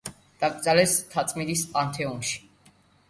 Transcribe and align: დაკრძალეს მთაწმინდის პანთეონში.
დაკრძალეს 0.43 0.95
მთაწმინდის 1.01 1.61
პანთეონში. 1.75 2.45